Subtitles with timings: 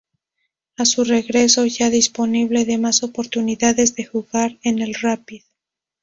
[0.79, 5.43] A su regreso ya dispone de más oportunidades de jugar en el Rapid.